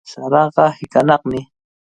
Saraqa 0.11 0.63
hiqanaqmi. 0.79 1.39